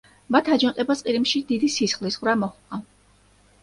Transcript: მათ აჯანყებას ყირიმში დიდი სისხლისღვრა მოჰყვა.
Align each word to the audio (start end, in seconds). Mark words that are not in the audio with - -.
მათ 0.35 0.47
აჯანყებას 0.55 1.05
ყირიმში 1.09 1.43
დიდი 1.53 1.71
სისხლისღვრა 1.77 2.39
მოჰყვა. 2.43 2.85